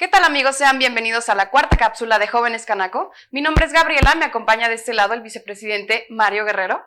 [0.00, 0.56] ¿Qué tal amigos?
[0.56, 3.12] Sean bienvenidos a la cuarta cápsula de Jóvenes Canaco.
[3.30, 6.80] Mi nombre es Gabriela, me acompaña de este lado el vicepresidente Mario Guerrero.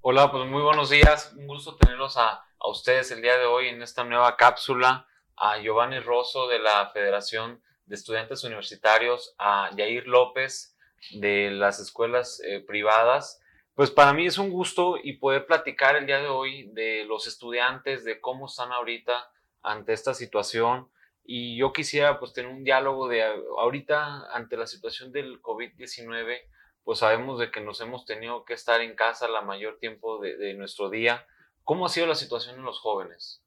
[0.00, 3.82] Hola, pues muy buenos días, un gusto tenerlos a, ustedes el día de hoy en
[3.82, 10.76] esta nueva cápsula, a Giovanni Rosso de la Federación de Estudiantes Universitarios, a Yair López
[11.14, 13.42] de las escuelas eh, privadas.
[13.74, 17.26] Pues para mí es un gusto y poder platicar el día de hoy de los
[17.26, 19.32] estudiantes, de cómo están ahorita
[19.64, 20.88] ante esta situación,
[21.26, 26.40] y yo quisiera pues tener un diálogo de ahorita ante la situación del COVID-19,
[26.84, 30.54] pues sabemos de que nos hemos tenido que estar en casa la mayor tiempo de,
[30.54, 31.26] nuestro día.
[31.64, 33.42] ¿Cómo ha sido la situación en los jóvenes?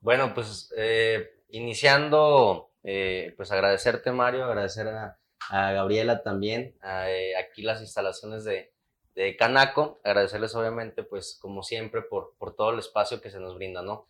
[0.00, 5.16] Bueno, pues eh, iniciando, eh, pues agradecerte Mario, agradecer a,
[5.50, 8.72] Gabriela también, eh, aquí las instalaciones de,
[9.14, 13.56] de Canaco, agradecerles obviamente pues como siempre por, por todo el espacio que se nos
[13.56, 14.06] brinda, ¿no?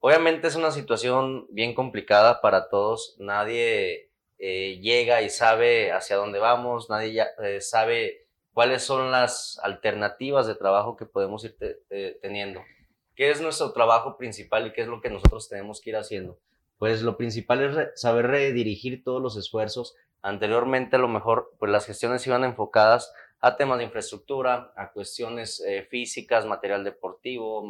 [0.00, 3.16] Obviamente es una situación bien complicada para todos.
[3.18, 9.60] Nadie eh, llega y sabe hacia dónde vamos, nadie ya, eh, sabe cuáles son las
[9.62, 11.56] alternativas de trabajo que podemos ir
[12.20, 12.62] teniendo.
[13.14, 16.38] ¿Qué es nuestro trabajo principal y qué es lo que nosotros tenemos que ir haciendo?
[16.78, 19.94] Pues lo principal es saber redirigir todos los esfuerzos.
[20.22, 25.60] Anteriormente a lo mejor pues las gestiones iban enfocadas a temas de infraestructura, a cuestiones
[25.60, 27.62] eh, físicas, material deportivo,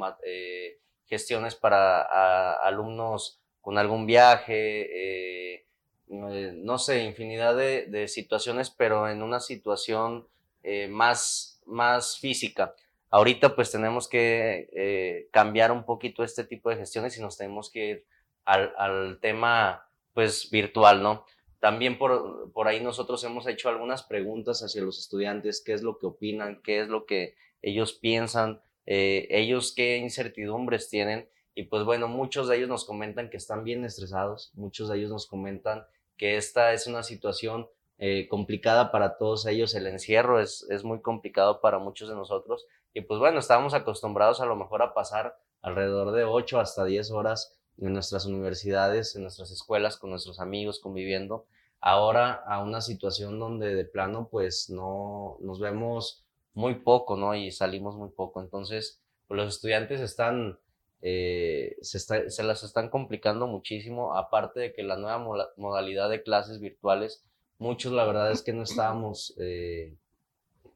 [1.10, 5.66] gestiones para alumnos con algún viaje, eh,
[6.08, 10.26] eh, no sé, infinidad de, situaciones, pero en una situación
[10.62, 12.74] eh, más, más física.
[13.10, 17.86] Ahorita pues tenemos que cambiar un poquito este tipo de gestiones y nos tenemos que
[17.86, 18.04] ir
[18.44, 21.24] al, al tema pues virtual, ¿no?
[21.58, 25.98] También por, por, ahí nosotros hemos hecho algunas preguntas hacia los estudiantes, qué es lo
[25.98, 31.28] que opinan, qué es lo que ellos piensan eh, ellos qué incertidumbres tienen.
[31.54, 35.12] Y pues bueno, muchos de ellos nos comentan que están bien estresados, muchos de ellos
[35.12, 40.66] nos comentan que esta es una situación eh, complicada para todos ellos, el encierro es,
[40.70, 42.66] es muy complicado para muchos de nosotros.
[42.92, 47.12] Y pues bueno, estábamos acostumbrados a lo mejor a pasar alrededor de 8 hasta 10
[47.12, 51.46] horas en nuestras universidades, en nuestras escuelas, con nuestros amigos, conviviendo.
[51.80, 56.24] Ahora a una situación donde de plano pues no nos vemos
[56.54, 57.34] muy poco, ¿no?
[57.34, 58.40] Y salimos muy poco.
[58.40, 60.58] Entonces, pues los estudiantes están,
[61.02, 65.24] eh, se, se, las están complicando muchísimo, aparte de que la nueva
[65.56, 67.24] modalidad de clases virtuales,
[67.58, 69.94] muchos la verdad es que no estábamos eh,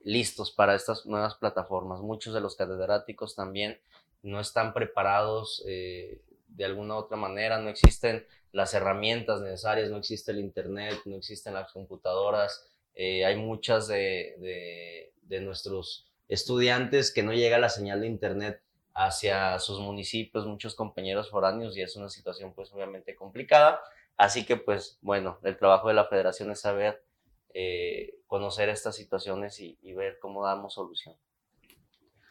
[0.02, 2.00] listos para estas nuevas plataformas.
[2.00, 3.78] Muchos de los catedráticos también
[4.22, 10.30] no están preparados eh, de alguna otra manera, no existen las herramientas necesarias, no existe
[10.30, 17.68] el Internet, no existen las computadoras, hay muchas de nuestros estudiantes que no llega la
[17.68, 18.62] señal de internet
[18.94, 23.80] hacia sus municipios, muchos compañeros foráneos y es una situación pues obviamente complicada.
[24.16, 27.04] Así que pues bueno, el trabajo de la federación es saber
[27.52, 31.16] eh, conocer estas situaciones y, ver cómo damos solución.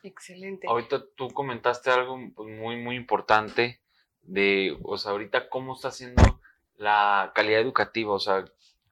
[0.03, 0.68] Excelente.
[0.68, 3.80] Ahorita tú comentaste algo pues, muy, muy importante
[4.22, 6.42] de, o sea, ahorita cómo está siendo
[6.76, 8.44] la calidad educativa, o sea,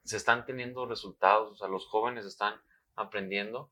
[0.06, 2.56] se están teniendo resultados, o sea, los jóvenes están
[2.96, 3.70] aprendiendo.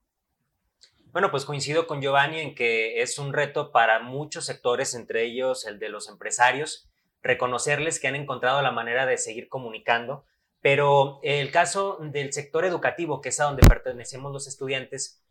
[1.12, 5.66] Bueno, pues coincido con Giovanni en que es un reto para muchos sectores, entre ellos
[5.66, 6.88] el de los empresarios,
[7.24, 10.26] reconocerles que han encontrado la manera de seguir comunicando,
[10.62, 15.22] pero el caso del sector educativo, que es a donde pertenecemos los estudiantes,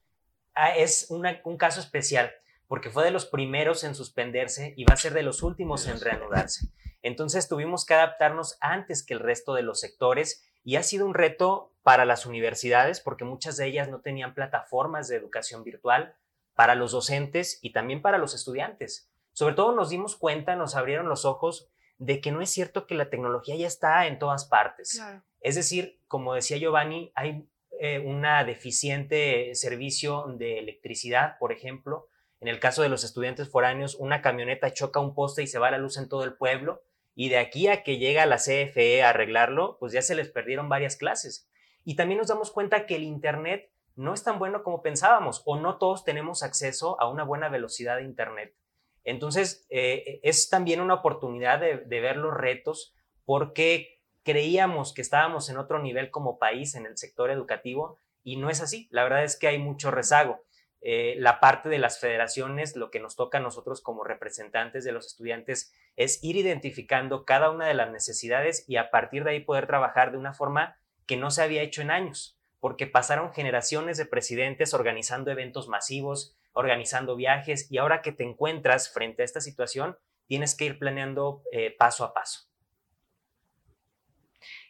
[0.54, 2.32] ah, es un caso especial
[2.68, 6.00] porque fue de los primeros en suspenderse y va a ser de los últimos en
[6.00, 6.68] reanudarse.
[7.02, 11.14] Entonces tuvimos que adaptarnos antes que el resto de los sectores y ha sido un
[11.14, 16.14] reto para las universidades porque muchas de ellas no tenían plataformas de educación virtual,
[16.52, 19.10] para los docentes y también para los estudiantes.
[19.32, 22.94] Sobre todo nos dimos cuenta, nos abrieron los ojos de que no es cierto que
[22.94, 25.02] la tecnología ya está en todas partes.
[25.40, 27.48] Es decir, como decía Giovanni, hay
[27.80, 32.10] eh, una deficiente servicio de electricidad, por ejemplo.
[32.40, 35.70] En el caso de los estudiantes foráneos, una camioneta choca un poste y se va
[35.70, 36.82] la luz en todo el pueblo
[37.20, 40.68] y de aquí a que llega la CFE a arreglarlo, pues ya se les perdieron
[40.68, 41.50] varias clases.
[41.84, 45.58] Y también nos damos cuenta que el Internet no es tan bueno como pensábamos o
[45.58, 48.54] no todos tenemos acceso a una buena velocidad de Internet.
[49.02, 52.94] Entonces, eh, es también una oportunidad de, de ver los retos
[53.24, 58.48] porque creíamos que estábamos en otro nivel como país en el sector educativo y no
[58.48, 58.86] es así.
[58.92, 60.44] La verdad es que hay mucho rezago.
[60.80, 64.92] Eh, la parte de las federaciones, lo que nos toca a nosotros como representantes de
[64.92, 69.40] los estudiantes es ir identificando cada una de las necesidades y a partir de ahí
[69.40, 70.76] poder trabajar de una forma
[71.06, 76.36] que no se había hecho en años, porque pasaron generaciones de presidentes organizando eventos masivos,
[76.52, 79.96] organizando viajes y ahora que te encuentras frente a esta situación,
[80.26, 82.48] tienes que ir planeando eh, paso a paso.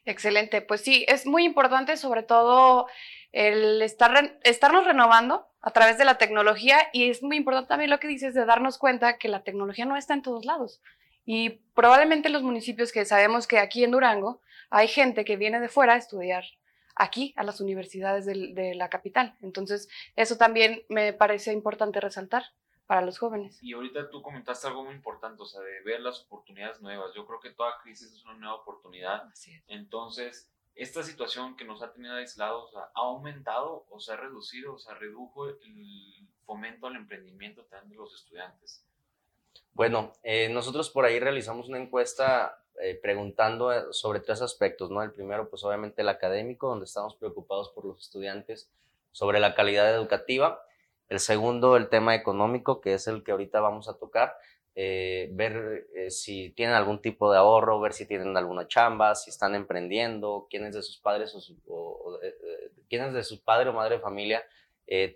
[0.07, 2.87] Excelente, pues sí, es muy importante sobre todo
[3.33, 7.99] el estar, estarnos renovando a través de la tecnología y es muy importante también lo
[7.99, 10.81] que dices de darnos cuenta que la tecnología no está en todos lados.
[11.25, 14.41] Y probablemente en los municipios que sabemos que aquí en Durango
[14.71, 16.45] hay gente que viene de fuera a estudiar
[16.95, 19.37] aquí a las universidades de, la capital.
[19.41, 22.45] Entonces, eso también me parece importante resaltar
[22.87, 23.63] para los jóvenes.
[23.63, 27.13] Y ahorita tú comentaste algo muy importante, o sea, de ver las oportunidades nuevas.
[27.15, 29.31] Yo creo que toda crisis es una nueva oportunidad.
[29.69, 34.79] Entonces, esta situación que nos ha tenido aislados ¿ha aumentado o se ha reducido, o
[34.79, 38.85] sea, redujo el fomento al emprendimiento también de los estudiantes?
[39.75, 45.03] Bueno, eh, nosotros por ahí realizamos una encuesta eh, preguntando eh, sobre tres aspectos, ¿no?
[45.03, 48.71] El primero, pues obviamente el académico, donde estamos preocupados por los estudiantes
[49.11, 50.63] sobre la calidad educativa.
[51.09, 54.37] El segundo, el tema económico, que es el que ahorita vamos a tocar.
[54.81, 59.29] Eh, ver eh, si tienen algún tipo de ahorro, ver si tienen alguna chamba, si
[59.29, 61.35] están emprendiendo, quiénes de sus padres
[61.67, 64.41] o, eh, quiénes de su padre o madre de familia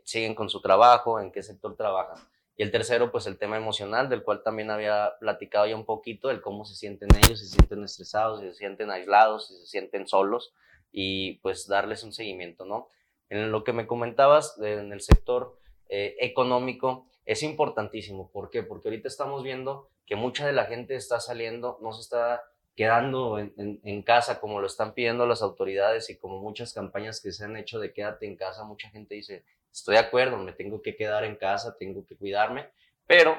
[0.02, 2.18] siguen con su trabajo, en qué sector trabajan.
[2.56, 6.32] Y el tercero, pues el tema emocional, del cual también había platicado ya un poquito,
[6.32, 9.66] el cómo se sienten ellos, si se sienten estresados, si se sienten aislados, si se
[9.66, 10.52] sienten solos,
[10.90, 12.88] y pues darles un seguimiento, ¿no?
[13.28, 15.56] En lo que me comentabas, en el sector
[15.88, 18.30] económico, es importantísimo.
[18.30, 18.62] ¿Por qué?
[18.62, 22.42] Porque ahorita estamos viendo que mucha de la gente está saliendo, no se está
[22.74, 27.44] quedando en, casa como lo están pidiendo las autoridades y como muchas campañas que se
[27.44, 30.96] han hecho de quédate en casa, mucha gente dice, estoy de acuerdo, me tengo que
[30.96, 32.68] quedar en casa, tengo que cuidarme,
[33.06, 33.36] pero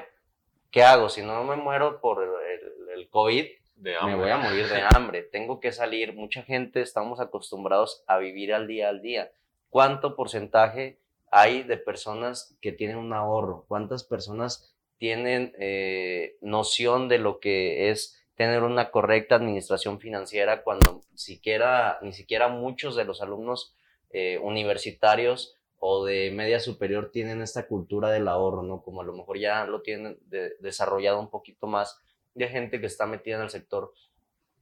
[0.70, 1.08] ¿qué hago?
[1.08, 3.46] Si no me muero por el, el COVID,
[3.76, 6.14] me voy a morir de hambre, tengo que salir.
[6.14, 9.32] Mucha gente estamos acostumbrados a vivir al día al día.
[9.68, 10.98] ¿Cuánto porcentaje
[11.36, 13.64] hay de personas que tienen un ahorro?
[13.66, 21.02] ¿Cuántas personas tienen eh, noción de lo que es tener una correcta administración financiera cuando
[21.10, 23.74] ni siquiera muchos de los alumnos
[24.10, 28.82] eh, universitarios o de media superior tienen esta cultura del ahorro, ¿no?
[28.82, 30.16] Como a lo mejor ya lo tienen
[30.60, 32.00] desarrollado un poquito más
[32.34, 33.92] de gente que está metida en el sector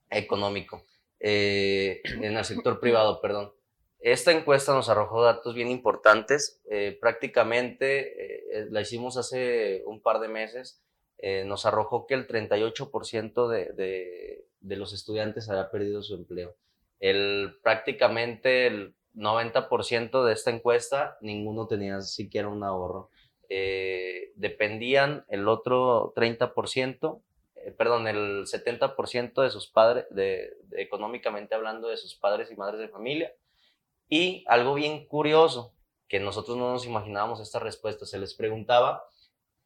[0.08, 0.86] económico,
[1.20, 3.52] eh, en el sector privado, perdón.
[4.02, 6.60] Esta encuesta nos arrojó datos bien importantes.
[6.69, 10.82] Eh, prácticamente eh, la hicimos hace un par de meses.
[11.19, 16.56] Eh, nos arrojó que el 38% de, los estudiantes había perdido su empleo.
[16.99, 23.10] El, prácticamente el 90% de esta encuesta, ninguno tenía siquiera un ahorro.
[24.34, 27.22] dependían el otro 30%,
[27.78, 30.06] perdón, el 70% de sus padres,
[30.72, 33.32] económicamente hablando, de sus padres y madres de familia
[34.12, 35.72] y algo bien curioso,
[36.06, 39.06] que nosotros no nos imaginábamos esta respuesta, se les preguntaba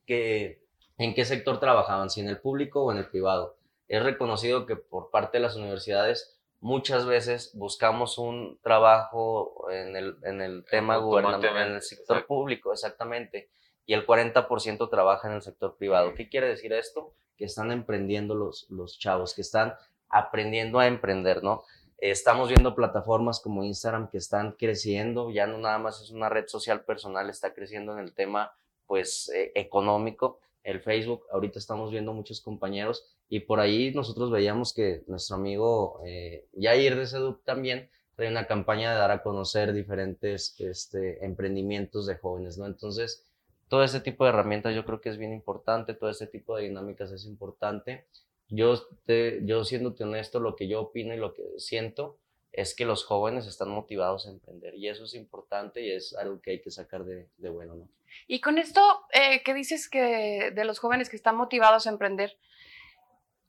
[0.06, 0.62] que
[0.98, 3.56] en qué sector trabajaban, si en el público o en el privado.
[3.88, 10.16] Es reconocido que por parte de las universidades muchas veces buscamos un trabajo en el,
[10.22, 13.50] en el tema gubernamental, en el sector público, exactamente,
[13.84, 16.14] y el 40% trabaja en el sector privado.
[16.14, 17.14] ¿Qué quiere decir esto?
[17.36, 19.74] Que están emprendiendo los, los chavos, que están
[20.08, 21.64] aprendiendo a emprender, ¿no?
[21.98, 26.46] Estamos viendo plataformas como Instagram que están creciendo, ya no nada más es una red
[26.46, 28.52] social personal, está creciendo en el tema
[28.86, 30.40] pues eh, económico.
[30.62, 36.00] El Facebook, ahorita estamos viendo muchos compañeros y por ahí nosotros veíamos que nuestro amigo
[36.04, 42.16] eh, de Seduc también trae una campaña de dar a conocer diferentes este, emprendimientos de
[42.16, 42.66] jóvenes, ¿no?
[42.66, 43.24] Entonces,
[43.68, 46.64] todo este tipo de herramientas yo creo que es bien importante, todo este tipo de
[46.64, 48.06] dinámicas es importante
[48.48, 52.18] yo, te, yo siéndote honesto, lo que yo opino y lo que siento
[52.52, 56.40] es que los jóvenes están motivados a emprender y eso es importante y es algo
[56.40, 57.88] que hay que sacar de, de bueno, ¿no?
[58.26, 58.80] Y con esto
[59.12, 62.38] eh, que dices que de los jóvenes que están motivados a emprender,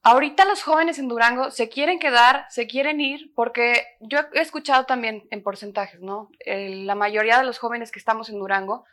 [0.02, 4.86] ahorita los jóvenes en Durango se quieren quedar, se quieren ir, porque yo he escuchado
[4.86, 6.30] también en porcentajes, ¿no?
[6.46, 8.86] la mayoría de los jóvenes que estamos en Durango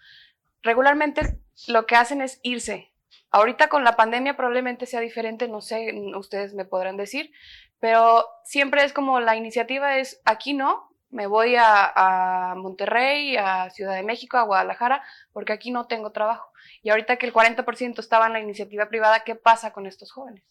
[0.62, 2.90] regularmente lo que hacen es irse,
[3.34, 7.32] Ahorita con la pandemia probablemente sea diferente, no sé, ustedes me podrán decir,
[7.80, 13.96] pero siempre es como la iniciativa es aquí no, me voy a, Monterrey, a Ciudad
[13.96, 16.48] de México, a Guadalajara, porque aquí no tengo trabajo.
[16.84, 20.44] Y ahorita que el 40% estaba en la iniciativa privada, ¿qué pasa con estos jóvenes?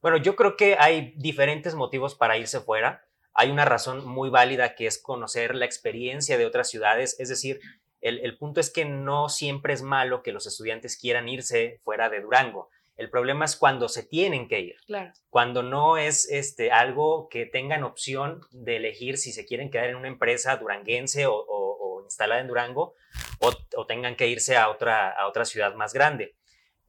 [0.00, 3.04] Bueno, yo creo que hay diferentes motivos para irse fuera.
[3.34, 7.60] Hay una razón muy válida que es conocer la experiencia de otras ciudades, es decir,
[8.04, 12.20] el, punto es que no siempre es malo que los estudiantes quieran irse fuera de
[12.20, 12.68] Durango.
[12.96, 14.76] El problema es cuando se tienen que ir.
[14.86, 15.12] Claro.
[15.30, 19.96] Cuando no es este, algo que tengan opción de elegir si se quieren quedar en
[19.96, 22.94] una empresa duranguense o, instalada en Durango
[23.38, 26.36] o, tengan que irse a otra, a otra ciudad más grande.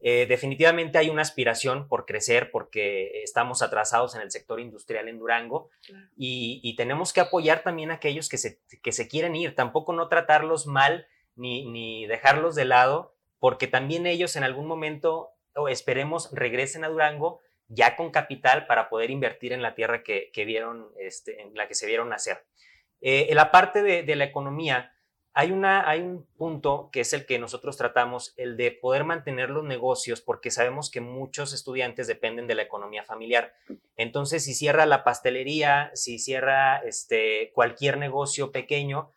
[0.00, 5.18] Eh, definitivamente hay una aspiración por crecer porque estamos atrasados en el sector industrial en
[5.18, 5.70] Durango
[6.16, 10.08] y, tenemos que apoyar también a aquellos que se, que se quieren ir, tampoco no
[10.08, 16.30] tratarlos mal ni, ni dejarlos de lado porque también ellos en algún momento, o esperemos,
[16.32, 21.42] regresen a Durango ya con capital para poder invertir en la tierra que, vieron, este,
[21.42, 22.44] en la que se vieron nacer.
[23.00, 24.95] Eh, en la parte de, de la economía,
[25.38, 29.50] hay, una, hay un punto que es el que nosotros tratamos, el de poder mantener
[29.50, 33.52] los negocios, porque sabemos que muchos estudiantes dependen de la economía familiar.
[33.98, 39.10] Entonces, si cierra la pastelería, si cierra este, cualquier negocio pequeño,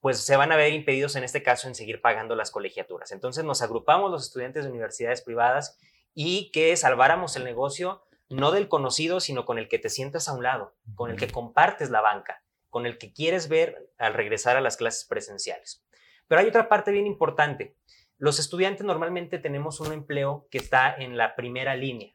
[0.00, 3.12] pues se van a ver impedidos en este caso en seguir pagando las colegiaturas.
[3.12, 5.78] Entonces, nos agrupamos los estudiantes de universidades privadas
[6.14, 10.32] y que salváramos el negocio no del conocido, sino con el que te sientas a
[10.32, 14.56] un lado, con el que compartes la banca con el que quieres ver al regresar
[14.56, 15.84] a las clases presenciales.
[16.28, 17.76] Pero hay otra parte bien importante.
[18.16, 22.14] Los estudiantes normalmente tenemos un empleo que está en la primera línea,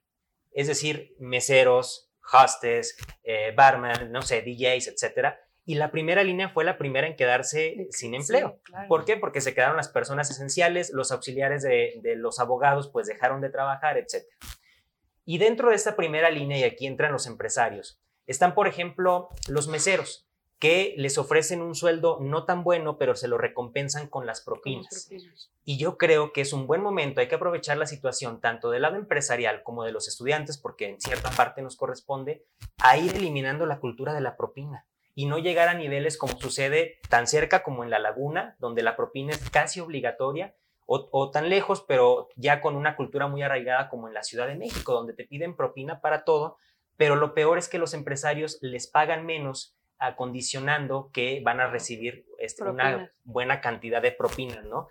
[0.52, 5.40] es decir, meseros, hostes, eh, barman, no sé, DJs, etcétera.
[5.66, 8.60] Y la primera línea fue la primera en quedarse sin empleo.
[8.88, 9.18] ¿Por qué?
[9.18, 13.50] Porque se quedaron las personas esenciales, los auxiliares de, de los abogados pues dejaron de
[13.50, 14.38] trabajar, etcétera.
[15.26, 19.68] Y dentro de esta primera línea, y aquí entran los empresarios, están, por ejemplo, los
[19.68, 20.25] meseros
[20.60, 25.10] que les ofrecen un sueldo no tan bueno, pero se lo recompensan con las propinas.
[25.66, 28.84] Y yo creo que es un buen momento, hay que aprovechar la situación tanto del
[28.84, 32.46] lado empresarial como de los estudiantes, porque en cierta parte nos corresponde,
[32.78, 37.00] a ir eliminando la cultura de la propina y no llegar a niveles como sucede
[37.10, 40.56] tan cerca como en la laguna, donde la propina es casi obligatoria,
[40.88, 44.46] o, o, tan lejos, pero ya con una cultura muy arraigada como en la Ciudad
[44.46, 46.58] de México, donde te piden propina para todo,
[46.96, 52.26] pero lo peor es que los empresarios les pagan menos acondicionando que van a recibir
[52.40, 54.90] este, una buena cantidad de propinas, ¿no?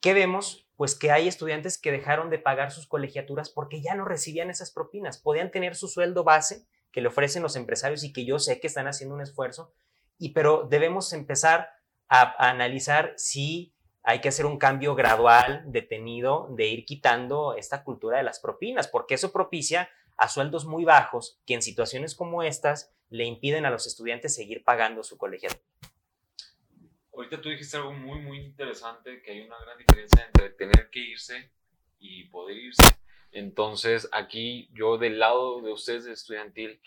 [0.00, 0.68] ¿Qué vemos?
[0.76, 4.70] Pues que hay estudiantes que dejaron de pagar sus colegiaturas porque ya no recibían esas
[4.70, 5.18] propinas.
[5.18, 6.66] Podían tener su sueldo base
[6.96, 9.74] que le ofrecen los empresarios y que yo sé que están haciendo un esfuerzo,
[10.18, 11.68] y pero debemos empezar
[12.08, 18.16] a, analizar si hay que hacer un cambio gradual, detenido, de ir quitando esta cultura
[18.16, 22.92] de las propinas, porque eso propicia a sueldos muy bajos que en situaciones como estas
[23.10, 25.62] le impiden a los estudiantes seguir pagando su colegiatura.
[27.12, 31.00] Ahorita tú dijiste algo muy, muy interesante, que hay una gran diferencia entre tener que
[31.00, 31.50] irse
[31.98, 32.82] y poder irse.
[33.32, 36.80] Entonces, aquí yo del lado de ustedes de estudiantil,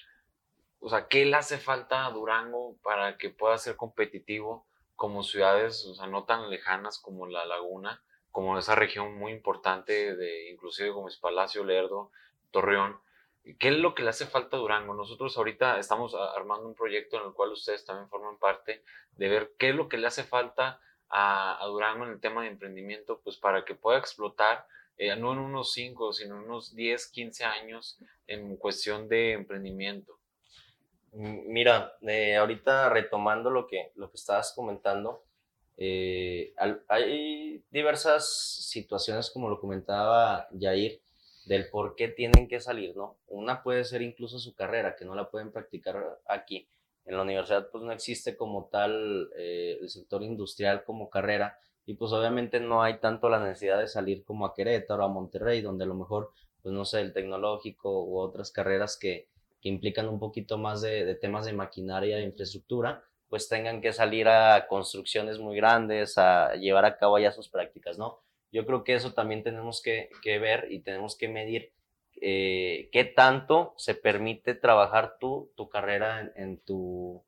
[0.79, 5.85] o sea, ¿qué le hace falta a Durango para que pueda ser competitivo como ciudades,
[5.85, 10.91] o sea, no tan lejanas como La Laguna, como esa región muy importante de inclusive
[11.07, 12.11] es Palacio, Lerdo,
[12.51, 12.99] Torreón?
[13.57, 14.93] ¿Qué es lo que le hace falta a Durango?
[14.93, 18.83] Nosotros ahorita estamos armando un proyecto en el cual ustedes también forman parte
[19.15, 20.79] de ver qué es lo que le hace falta
[21.09, 25.39] a, Durango en el tema de emprendimiento, pues para que pueda explotar, eh, no en
[25.39, 30.19] unos 5, sino en unos 10, 15 años en cuestión de emprendimiento.
[31.13, 35.23] Mira, eh, ahorita retomando lo que, lo que estabas comentando,
[35.77, 36.53] eh,
[36.87, 41.01] hay diversas situaciones, como lo comentaba Jair,
[41.49, 43.17] del por qué tienen que salir, ¿no?
[43.27, 46.67] Una puede ser incluso su carrera, que no la pueden practicar aquí.
[47.05, 51.95] En la universidad pues no existe como tal eh, el sector industrial como carrera y
[51.95, 55.85] pues obviamente no hay tanto la necesidad de salir como a Querétaro, a Monterrey, donde
[55.85, 59.27] a lo mejor, pues no sé, el tecnológico u otras carreras que,
[59.59, 63.91] que implican un poquito más de, de temas de maquinaria, de infraestructura, pues tengan que
[63.91, 68.19] salir a construcciones muy grandes, a llevar a cabo ya sus prácticas, ¿no?
[68.51, 71.71] Yo creo que eso también tenemos que, ver y tenemos que medir
[72.21, 77.23] eh, qué tanto se permite trabajar tú, tu carrera en, tu,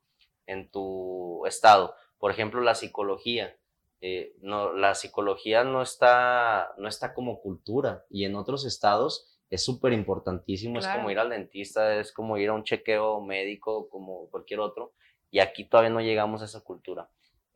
[0.46, 1.94] en tu estado.
[2.18, 3.56] Por ejemplo, la psicología.
[4.04, 9.62] Eh, no, la psicología no está, no está como cultura y en otros estados es
[9.64, 14.30] súper importantísimo, es como ir al dentista, es como ir a un chequeo médico, como
[14.30, 14.94] cualquier otro,
[15.30, 17.10] y aquí todavía no llegamos a esa cultura.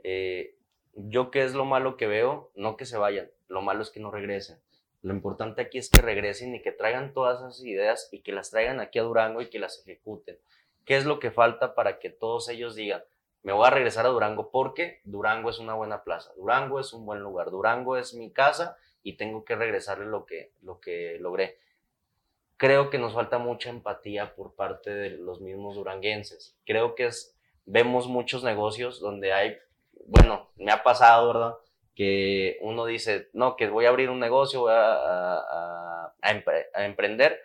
[0.04, 0.56] Eh,
[0.92, 4.00] yo qué es lo malo que veo, no que se vayan, lo malo es que
[4.00, 4.60] no regresen.
[5.02, 8.50] Lo importante aquí es que regresen y que traigan todas esas ideas y que las
[8.50, 10.38] traigan aquí a Durango y que las ejecuten.
[10.84, 13.02] ¿Qué es lo que falta para que todos ellos digan,
[13.42, 17.06] me voy a regresar a Durango porque Durango es una buena plaza, Durango es un
[17.06, 21.58] buen lugar, Durango es mi casa y tengo que regresarle lo que, lo que logré?
[22.56, 26.56] Creo que nos falta mucha empatía por parte de los mismos duranguenses.
[26.64, 27.10] Creo que
[27.66, 29.58] vemos muchos negocios donde hay
[30.06, 31.54] bueno, me ha pasado, ¿verdad?
[31.96, 36.12] Que uno dice, no, que voy a abrir un negocio, voy a,
[36.76, 37.40] emprender.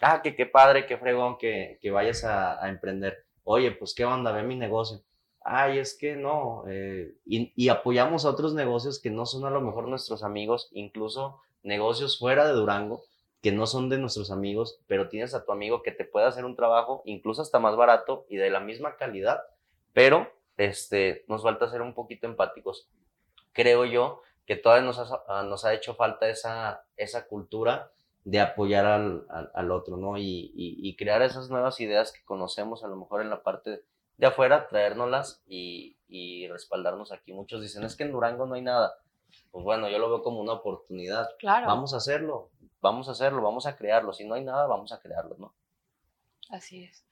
[0.00, 3.26] Ah, que qué padre, qué fregón que, que vayas a, emprender.
[3.44, 5.02] Oye, pues qué onda, ve mi negocio.
[5.42, 6.64] Ay, es que no.
[6.68, 10.70] Eh, y, y, apoyamos a otros negocios que no son a lo mejor nuestros amigos,
[10.72, 13.02] incluso negocios fuera de Durango
[13.46, 16.44] que no son de nuestros amigos, pero tienes a tu amigo que te puede hacer
[16.44, 19.40] un trabajo incluso hasta más barato y de la misma calidad,
[19.92, 22.90] pero este, nos falta ser un poquito empáticos.
[23.56, 27.90] Creo yo que todavía nos ha, ah, nos ha hecho falta esa, esa cultura
[28.24, 30.18] de apoyar al, al, otro, ¿no?
[30.18, 33.84] Y, y, crear esas nuevas ideas que conocemos a lo mejor en la parte
[34.18, 37.32] de afuera, traérnoslas y, y respaldarnos aquí.
[37.32, 38.98] Muchos dicen, es que en Durango no hay nada.
[39.52, 41.28] Pues bueno, yo lo veo como una oportunidad.
[41.38, 41.66] Claro.
[41.66, 44.12] Vamos a hacerlo, vamos a hacerlo, vamos a crearlo.
[44.12, 45.54] Si no hay nada, vamos a crearlo, ¿no?
[46.50, 47.06] Así es.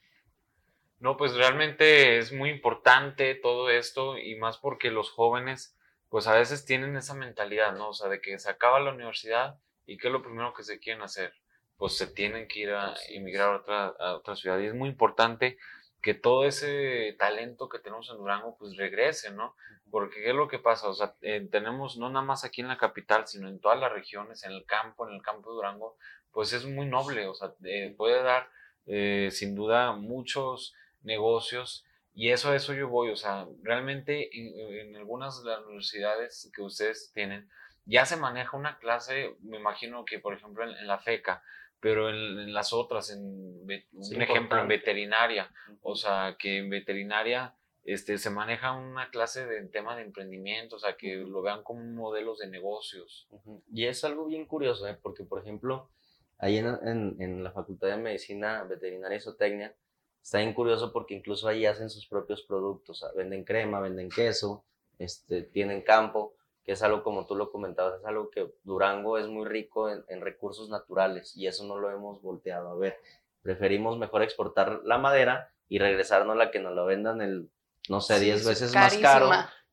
[0.98, 5.76] No, pues realmente es muy importante todo esto y más porque los jóvenes,
[6.08, 7.90] pues a veces tienen esa mentalidad, ¿no?
[7.90, 10.78] O sea, de que se acaba la universidad y ¿qué es lo primero que se
[10.78, 11.34] quieren hacer?
[11.76, 14.88] Pues se tienen que ir a emigrar a otra, a otra ciudad y es muy
[14.88, 15.58] importante
[16.04, 19.56] que todo ese talento que tenemos en Durango pues regrese, ¿no?
[19.90, 20.88] Porque ¿qué es lo que pasa?
[20.88, 23.90] O sea, eh, tenemos no nada más aquí en la capital, sino en todas las
[23.90, 25.96] regiones, en el campo, en el campo de Durango,
[26.30, 28.50] pues es muy noble, o sea, eh, puede dar
[28.87, 34.97] eh, sin duda muchos negocios y eso a eso yo voy, o sea, realmente en,
[34.97, 37.49] algunas de las universidades que ustedes tienen
[37.87, 41.42] ya se maneja una clase, me imagino que por ejemplo en la FECA,
[41.85, 45.52] pero en, las otras, en un ejemplo, en veterinaria,
[45.83, 47.54] o sea, que en veterinaria
[47.85, 51.85] este, se maneja una clase de tema de emprendimiento, o sea, que lo vean como
[51.85, 53.28] modelos de negocios.
[53.71, 54.99] Y es algo bien curioso, ¿eh?
[55.02, 55.90] porque, por ejemplo,
[56.38, 59.75] ahí en, en, en, la Facultad de Medicina Veterinaria y Zootecnia,
[60.24, 64.64] está bien curioso porque incluso ahí hacen sus propios productos, venden crema, venden queso,
[64.98, 69.28] este, tienen campo, que es algo como tú lo comentabas, es algo que Durango es
[69.28, 72.98] muy rico en, recursos naturales y eso no lo hemos volteado a ver.
[73.42, 77.50] Preferimos mejor exportar la madera y regresarnos la que nos lo vendan el,
[77.90, 79.28] no sé, 10 veces más caro.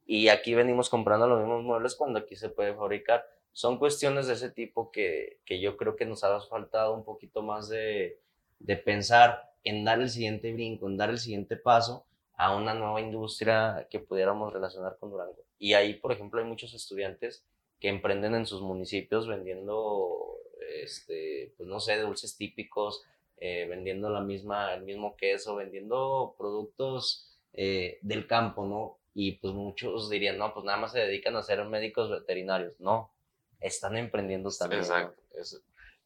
[0.06, 3.26] Y aquí venimos comprando los mismos muebles cuando aquí se puede fabricar.
[3.54, 7.42] Son cuestiones de ese tipo que, que yo creo que nos ha faltado un poquito
[7.42, 8.20] más de,
[8.60, 13.02] de pensar en dar el siguiente brinco, en dar el siguiente paso a una nueva
[13.02, 15.44] industria que pudiéramos relacionar con Durango.
[15.60, 17.46] Y ahí, por ejemplo, hay muchos estudiantes
[17.80, 20.38] que emprenden en sus municipios vendiendo,
[20.82, 23.04] este, pues no sé, dulces típicos,
[23.38, 28.98] eh, vendiendo la misma, el mismo queso, vendiendo productos eh, del campo, ¿no?
[29.14, 32.80] Y pues muchos dirían, no, pues nada más se dedican a ser médicos veterinarios.
[32.80, 33.12] No,
[33.60, 34.82] están emprendiendo también.
[34.82, 35.60] Exacto, eso,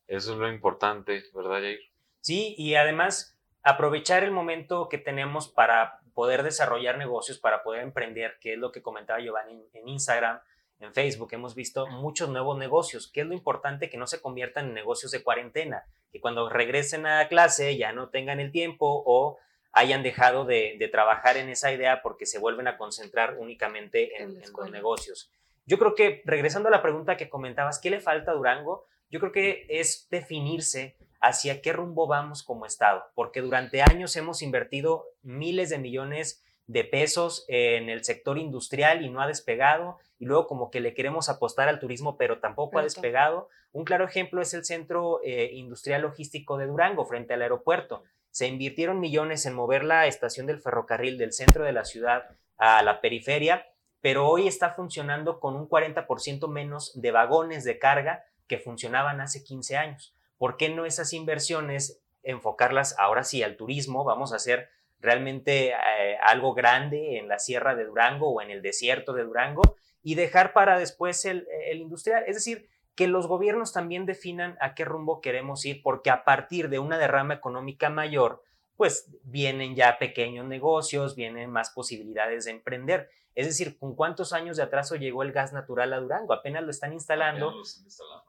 [0.07, 1.79] eso, es lo importante, ¿verdad, Jair?
[2.21, 3.34] Sí, y además
[3.65, 8.71] aprovechar el momento que tenemos para poder desarrollar negocios, para poder emprender, que es lo
[8.71, 10.39] que comentaba Giovanni en, Instagram,
[10.79, 14.67] en Facebook, hemos visto muchos nuevos negocios, que es lo importante que no se conviertan
[14.67, 19.39] en negocios de cuarentena, que cuando regresen a clase ya no tengan el tiempo o
[19.71, 24.53] hayan dejado de, trabajar en esa idea porque se vuelven a concentrar únicamente en, en,
[24.55, 25.31] los negocios.
[25.65, 28.85] Yo creo que, regresando a la pregunta que comentabas, ¿qué le falta a Durango?
[29.09, 34.43] Yo creo que es definirse hacia qué rumbo vamos como Estado, porque durante años hemos
[34.43, 40.25] invertido miles de millones de pesos en el sector industrial y no ha despegado, y
[40.25, 43.49] luego como que le queremos apostar al turismo, pero tampoco ha despegado.
[43.71, 48.03] Un claro ejemplo es el Centro eh, Industrial Logístico de Durango, frente al aeropuerto.
[48.29, 52.25] Se invirtieron millones en mover la estación del ferrocarril del centro de la ciudad
[52.57, 53.65] a la periferia,
[54.01, 59.43] pero hoy está funcionando con un 40% menos de vagones de carga que funcionaban hace
[59.43, 60.14] 15 años.
[60.37, 64.03] ¿Por qué no esas inversiones enfocarlas ahora sí al turismo?
[64.03, 64.69] Vamos a hacer
[64.99, 69.77] realmente eh, algo grande en la sierra de Durango o en el desierto de Durango
[70.01, 72.23] y dejar para después el, el industrial.
[72.27, 76.69] Es decir, que los gobiernos también definan a qué rumbo queremos ir, porque a partir
[76.69, 78.41] de una derrama económica mayor,
[78.77, 83.09] pues vienen ya pequeños negocios, vienen más posibilidades de emprender.
[83.35, 86.33] Es decir, ¿con cuántos años de atraso llegó el gas natural a Durango?
[86.33, 87.53] Apenas lo están instalando,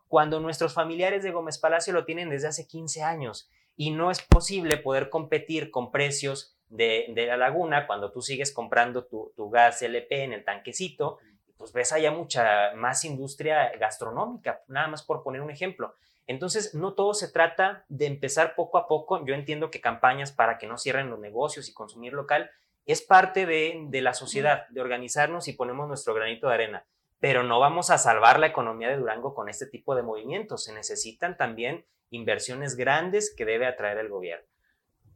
[0.09, 4.21] cuando nuestros familiares de Gómez Palacio lo tienen desde hace 15 años y no es
[4.21, 10.25] posible poder competir con precios de, la laguna cuando tú sigues comprando tu, gas LP
[10.25, 11.19] en el tanquecito,
[11.57, 15.95] pues ves allá mucha más industria gastronómica, nada más por poner un ejemplo.
[16.27, 19.25] Entonces, no todo se trata de empezar poco a poco.
[19.25, 22.51] Yo entiendo que campañas para que no cierren los negocios y consumir local
[22.87, 26.87] es parte de, la sociedad, de organizarnos y ponemos nuestro granito de arena.
[27.19, 30.65] Pero no vamos a salvar la economía de Durango con este tipo de movimientos.
[30.65, 34.47] Se necesitan también inversiones grandes que debe atraer el gobierno.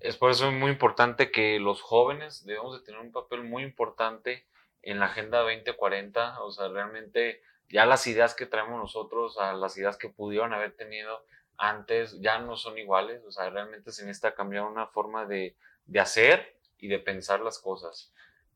[0.01, 4.47] Es por eso muy importante que los jóvenes debemos de tener un papel muy importante
[4.83, 6.43] en la Agenda 2040.
[6.43, 10.73] O sea, realmente ya las ideas que traemos nosotros, a las ideas que pudieron haber
[10.73, 11.25] tenido
[11.57, 13.23] antes, ya no son iguales.
[13.27, 15.55] O sea, realmente se necesita cambiar una forma de,
[15.85, 18.13] de hacer y de pensar las cosas.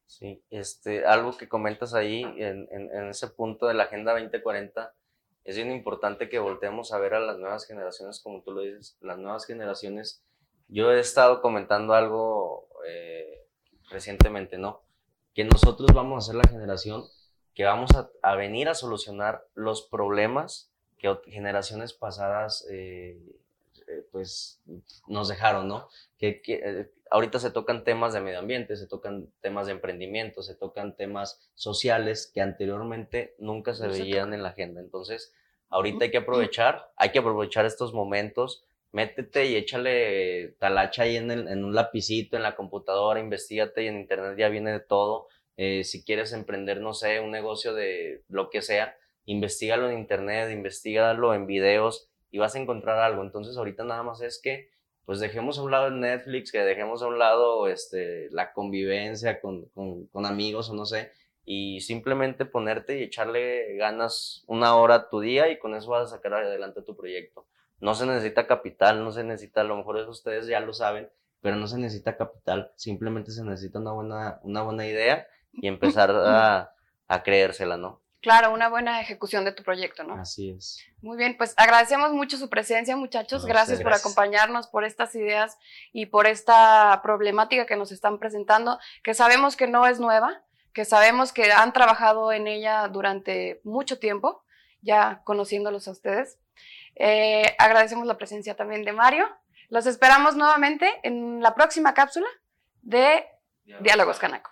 [0.06, 4.94] Sí, este, algo que comentas ahí en, en, ese punto de la Agenda 2040
[5.44, 8.96] es bien importante que volteemos a ver a las nuevas generaciones, como tú lo dices,
[9.00, 10.22] las nuevas generaciones.
[10.68, 13.46] Yo he estado comentando algo eh,
[13.90, 14.82] recientemente, ¿no?
[15.34, 17.04] Que nosotros vamos a ser la generación
[17.54, 17.90] que vamos
[18.22, 23.20] a, venir a solucionar los problemas que generaciones pasadas eh,
[23.86, 24.60] eh, pues
[25.06, 25.88] nos dejaron, ¿no?
[26.18, 30.56] Que, que ahorita se tocan temas de medio ambiente, se tocan temas de emprendimiento, se
[30.56, 34.80] tocan temas sociales que anteriormente nunca se veían en la agenda.
[34.80, 35.32] Entonces,
[35.68, 41.30] ahorita hay que aprovechar, hay que aprovechar estos momentos, métete y échale talacha ahí en,
[41.30, 45.28] en un lapicito, en la computadora, investigate y en internet ya viene de todo.
[45.56, 50.50] Eh, si quieres emprender, no sé, un negocio de lo que sea, investigalo en internet,
[50.50, 53.22] investigalo en videos y vas a encontrar algo.
[53.22, 54.73] Entonces ahorita nada más es que
[55.06, 59.40] pues dejemos a un lado el Netflix, que dejemos a un lado este, la convivencia
[59.40, 61.12] con, con, con, amigos o no sé,
[61.44, 66.10] y simplemente ponerte y echarle ganas una hora a tu día y con eso vas
[66.10, 67.46] a sacar adelante tu proyecto.
[67.80, 71.10] No se necesita capital, no se necesita, a lo mejor eso ustedes ya lo saben,
[71.42, 76.10] pero no se necesita capital, simplemente se necesita una buena, una buena idea y empezar
[76.14, 76.72] a,
[77.08, 78.03] a creérsela, ¿no?
[78.24, 80.14] Claro, una buena ejecución de tu proyecto, ¿no?
[80.14, 80.78] Así es.
[81.02, 83.44] Muy bien, pues agradecemos mucho su presencia, muchachos.
[83.44, 85.58] gracias, por acompañarnos, por estas ideas
[85.92, 90.86] y por esta problemática que nos están presentando, que sabemos que no es nueva, que
[90.86, 94.42] sabemos que han trabajado en ella durante mucho tiempo,
[94.80, 96.38] ya conociéndolos a ustedes.
[96.94, 99.28] Eh, agradecemos la presencia también de Mario.
[99.68, 102.28] Los esperamos nuevamente en la próxima cápsula
[102.80, 103.26] de
[103.80, 104.50] Diálogos Canaco.